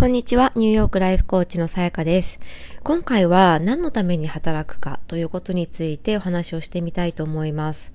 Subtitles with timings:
[0.00, 2.40] こんにちは、ニューヨークライフコーチのさやかです。
[2.82, 7.92] 今回は何のために働くかということについてお話をしてみたいと思います。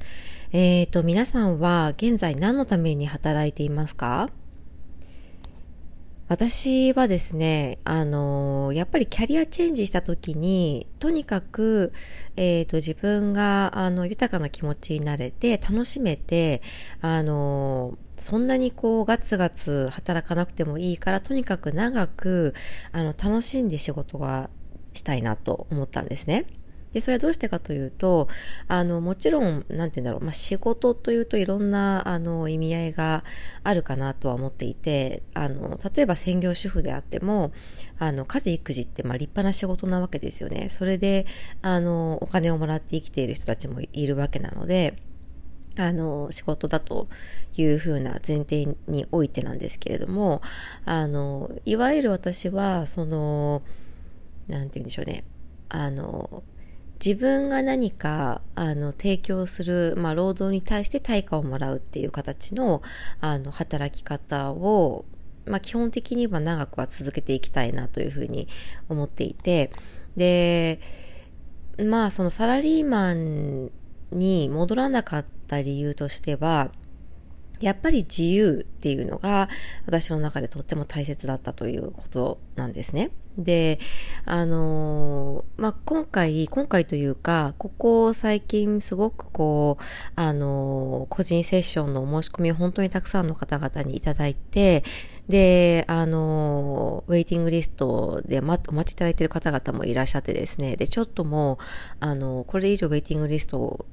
[0.52, 4.30] えっ、ー、と、皆さんは現在何のために働いていますか？
[6.28, 11.94] 私はですね、あのやっぱりキャリアチェンジした時に、とにかく、
[12.36, 16.64] えっ、ー、と、自分が、あの、豊かな気持ちになれて、楽しめて、
[17.02, 22.56] あのそんなにこう、ガツガツ働かなくてもいいから、とにかく長く、
[22.92, 24.50] あの、楽しんで仕事が
[24.94, 26.46] したいなと思ったんですね。
[26.96, 28.30] で、それはどうしてかというと、
[28.70, 33.26] あの、もちろん、なんて言うんだろう、まあ、仕事というといろんな、あの、意味合いが
[33.66, 37.52] あるかなとは思っていて、あの、例えば専業主婦であっても、
[38.00, 40.70] あの、家事育児って、ま、立派な仕事なわけですよね。
[40.70, 41.26] それで、
[41.62, 44.96] あの、お金をもらって生きている人たちもいるわけなので、
[45.76, 47.10] あの、仕事だと
[47.58, 50.42] いうふうな前提においてなんですけれども、
[50.86, 53.64] あの、いわゆる私は、その、
[54.48, 55.26] なんて言うんでしょうね、
[55.70, 56.44] あの、
[57.04, 62.82] 自分が何かあの提供する、まあ、労働に対して対価をもらうっていう形の
[63.20, 65.06] あの働き方を、
[65.46, 68.48] まあ、基本的には長くは続けていきたいなというふうに
[68.90, 69.72] 思っていて
[70.16, 70.80] で
[71.78, 73.72] まあそのサラリーマン
[74.12, 76.72] に戻らなかった理由としては
[77.60, 79.50] やっぱり自由っていうのが
[79.86, 83.12] 私の中でとっても大切だったということなんですね。
[83.38, 83.80] で、
[84.26, 89.84] あのー、まあ、今回、今回というか、ここ最近すごくこう、
[90.16, 94.84] あのー、個人セッションのお申し込みを本当にたくさんの方々にいただいて、
[95.28, 101.58] で、あのー、ウェイティングリストで、ま、お待ちいただいている方々もいらっしゃってですね、で、ちょっともう、
[102.00, 103.86] あの、これ以上ウェイティングリストを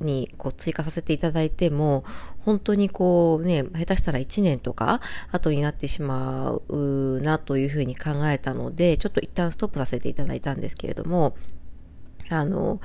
[0.00, 2.04] にこう追加させていただいても、
[2.40, 11.36] 本当にこうね、下手したら1年とか後になってしまうなというふうに考えたので、ちょっと一旦ストップさせていただいたんですけれども、
[12.28, 12.80] あの、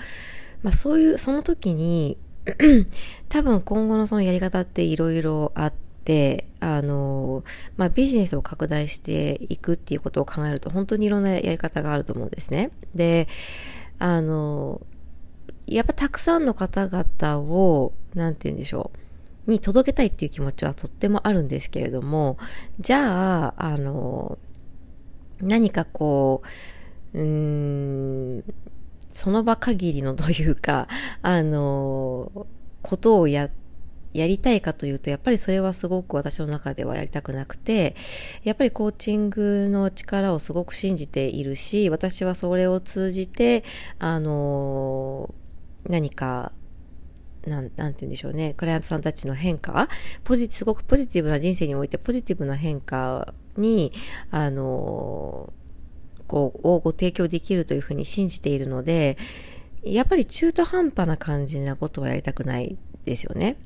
[0.64, 2.18] まあそういう、その時に
[3.30, 7.44] 多分今後のそのやり方っていろいろあって、あの、
[7.78, 12.72] まあ、ビジネスを拡大していくっていうことを考えると、本当にいろんなやり方があると思うんですね。
[12.94, 13.28] で、
[13.98, 14.82] あの、
[15.68, 18.92] やっぱたくさんの方々を、なんて言うんでしょ
[19.48, 22.38] う、に届けたいっていう気持ちはとってもあるんですけれども、
[22.80, 24.38] じゃあ、あの、
[25.42, 26.42] 何かこ
[27.14, 28.44] う、うーん、
[29.10, 30.88] その場限りのというか、
[31.22, 32.48] あの、
[32.82, 33.50] ことをや
[34.16, 37.96] やりたいかというと、やっぱりそれはすごく私の中ではやりたくなくて、
[38.46, 43.66] やっぱりコーチングの力をすごく信じているし、私はそれを通じて、
[44.00, 45.34] あの、
[45.88, 46.52] 何か
[47.48, 49.88] なん、なんて言うんでしょうね、クライアントさんたちの変化、
[50.24, 53.92] ポジすごくポジティブな人生においてポジティブな変化に、
[54.32, 55.54] あの、
[56.28, 59.18] こう、をご提供できるというふうに信じているので、
[59.84, 63.58] やっぱり中途半端な感じなことはやりたくないですよね。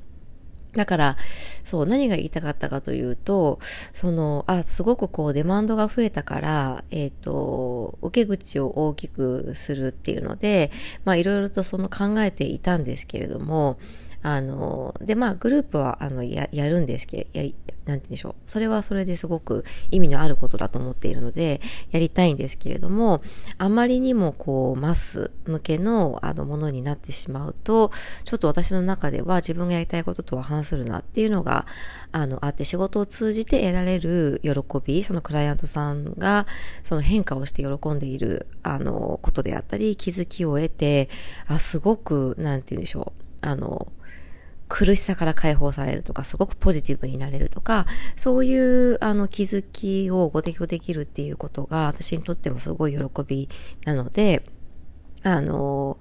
[0.74, 1.16] だから、
[1.64, 3.58] そう、何が言いたかったかというと、
[3.92, 10.70] その、あ、すごくこう、デマンドが増えたから、えっ、ー、と、受け口を大きくするっていうので、
[11.04, 13.78] まあ、いろいろとその考えていたんですけれども、
[14.22, 17.54] あの、で、まあ、グループは、あの、や、やるんですけど、や、なんて
[17.84, 18.34] 言うんでしょう。
[18.46, 21.60] それはそれですごく意味のあることだと思っているので、
[21.90, 23.22] やりたいんですけれども、
[23.56, 27.90] あまりにもこう、マス向けの、あの、ものになってしまうと、
[28.24, 31.66] ちょっと私の中では自分がやりたいこととは反するなっていうのが、
[32.12, 34.50] あの、あって仕事を通じて得られる喜
[34.84, 36.46] び、そのクライアントさんが、
[36.82, 41.08] その変化をして喜んでいる、あの、ことであったり、気づきを得て、
[41.46, 43.22] あ、すごく、なんて言うんでしょう。
[43.40, 43.90] あの、
[44.70, 53.48] 苦しさから解放されるとか、すごくポジティブになれるとか、そういうあの気づきをご提供できるっていうことが私にとってもすごい喜び
[53.84, 54.44] なので、
[55.24, 55.98] あの、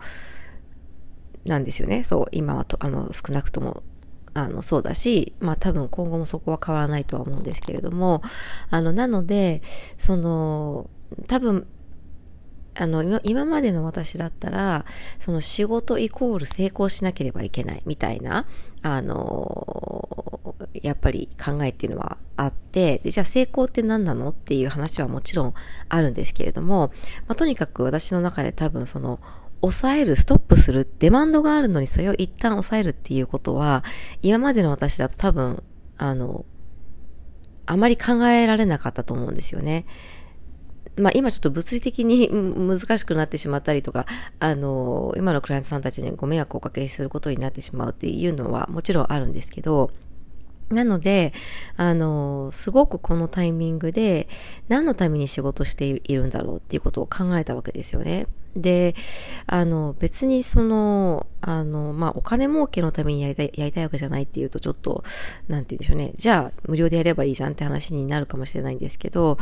[1.46, 2.04] なんですよね。
[2.04, 3.82] そう、今はと、あの、少なくとも
[4.34, 8.22] あの、そうだし、まあ多分今後もそこは変わらないとは思うんですけれども、
[8.70, 9.62] あの、なので、
[9.98, 10.90] その、
[11.28, 11.66] 多分
[12.82, 14.86] あの、今までの私だったら、
[15.20, 18.46] その仕事イコール成功しなければいけないみたいな、
[18.82, 25.54] あの、やっぱり考えっていうのはあって、でじゃあ成功って何なのっていう話はもちろん
[25.90, 26.94] あるんですけれども、
[27.28, 29.20] まあ、とにかく私の中で多分その、
[29.60, 33.84] 抑える、ストップする、デマンドがあるのにそれを一旦抑えるっていうことは、
[34.22, 35.62] 今までの私だと多分、
[35.98, 36.46] あの、
[37.66, 39.86] あまり考えられなかったと思うんですよね。
[41.00, 44.06] まあ今ちょっと物理的に難しくなってしまったりとか、
[44.40, 49.92] あの、今のクライアントさんたちにご迷惑をおかけすることになってしまうっていうのはもちろんあるんですけど、
[50.70, 51.34] なので、
[51.78, 54.28] あの、すごくこのタイミングで
[54.68, 58.28] 何のために仕事しているんだろうっていうことを考えたわけですよね。
[58.56, 58.96] で、
[59.46, 65.04] あの、別にその、あの、まあ、お金儲けのためにやりたい、やりたいわけじゃないっていうとちょっと、
[65.48, 66.14] なんて言うんでしょうね。
[66.18, 69.38] じゃあ、無料でやればいいじゃんって話になるかもしれないんですけど、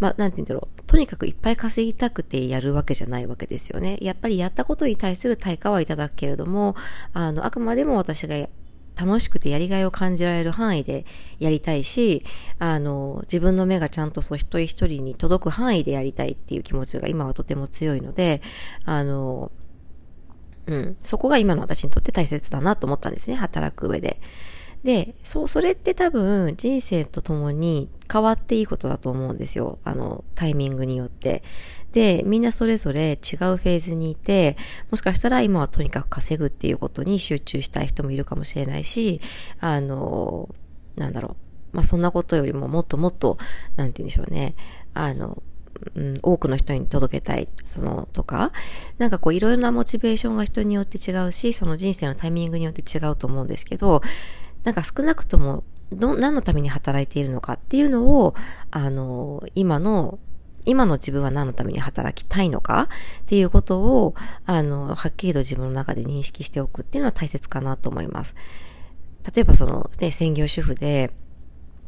[0.00, 0.82] まあ、なんて言うんだろう。
[0.86, 3.98] とにかくいっぱい稼ぎたくてやるわけじゃないわけですよね。
[4.00, 6.76] やっぱりやったことに対する対価はいただくけれども、
[7.12, 8.36] あの、あくまでも私が
[8.96, 11.06] 楽しくてやりがいを感じられる範囲で
[11.38, 12.24] やりたいし、
[12.58, 18.42] あの、自分の目がちゃんとそう一人一人に届く範囲でやりたいっていう気持ちが今はとても強いので、
[18.84, 19.50] あの、
[20.66, 24.20] うん、そこが今の私にとって大切だなと思ったんですね、働く上で。
[24.84, 29.78] で、そう、それって多分人生とともに変わっていいことだと思うんですよ。
[29.84, 31.42] あの、タイミングによって。
[31.92, 34.56] で、みんなそれぞれ違うフェーズにいて、
[34.90, 39.20] もしかしたら今はとにかく稼ぐっていうことに集中したい人もいるかもしれないし、
[39.60, 40.48] あの、
[40.96, 41.36] なんだろ
[41.72, 41.76] う。
[41.76, 43.38] まあ、そんなことよりももっともっと、
[43.76, 44.54] なんて言うんでしょうね。
[44.94, 45.42] あの、
[45.94, 48.52] うん、多くの人に届けたい、その、とか、
[48.98, 54.02] なんかこういろいろなモチベーションが人によって違うし、その人生のタイミングによって違うと思うんですけど、
[54.64, 58.34] なんか少なくとも、ど、何のために働いているのかっていうのを、
[58.70, 60.18] あの、今の
[60.64, 62.88] 今の自分は何のために働きたいのか
[63.22, 64.14] っていうことを、
[64.46, 68.34] あの、はっきりと自分の中で認識しておくっていうのは大切かなと思います。
[69.34, 71.12] 例えばその、ね、専業主婦で、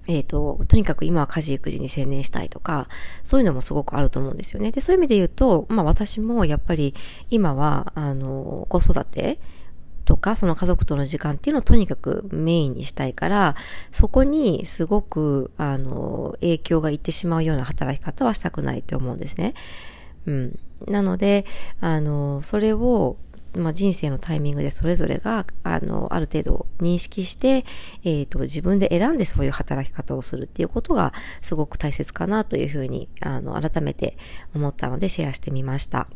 [0.07, 2.89] えっ、ー、と、とにかく今は家事育児に専念したいとか、
[3.23, 4.71] そういうのもすごくあると思うんですよね。
[4.71, 6.95] で、そういう意味で言うと、まあ私もやっぱり
[7.31, 9.39] 今は、あの、子育て
[10.05, 13.57] とか、その家族との時間っていうのをとにかくメインにしたいから、
[13.91, 19.55] そこにすごく、あの、影響がいってしまうような働き方はしたくないと思うんですね。
[20.27, 20.59] うん。
[20.87, 21.45] なので、
[21.81, 23.17] あの、それを、
[23.57, 27.65] まあ、人生のタイミングでそれぞれが、あの、ある程度認識して、
[28.05, 34.17] えっ、ー、と、自分で選んでそういう働き方をするっていうことがすごく大切かなというふうに、あの、改めて
[34.55, 36.09] 思ったのでシェアしてみました。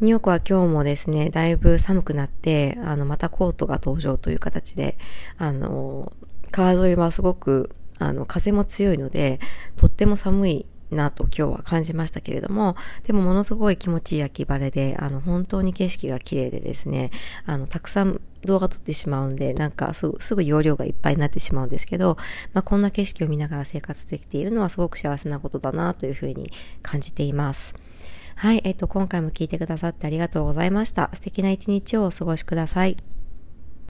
[0.00, 4.96] ニューヨークは今日もですね、だいぶ寒くなって、あの、またコートが登場という形で、
[5.38, 6.12] あの、
[6.52, 9.40] 川沿いはすごく、あの、風も強いので、
[9.76, 17.10] とっても寒いなと今日は感じましたけれども、でもものすごい気持ちいい秋晴れで、あの、本当に景色が綺麗でですね、
[17.44, 22.18] あの、たくさん動画撮ってしまうんで、なんかすぐ、すぐ容量がいっぱいになってしまうんですけど、
[22.52, 26.52] まあ、こんな景色を見ながら生活できているのはすごく幸せなことだなというふうに
[26.82, 27.74] 感じています。
[28.38, 31.10] はい、えっ、と、今回も聞いてくださってありがとうございました。
[31.12, 32.96] 素敵な一日をお過ごしください。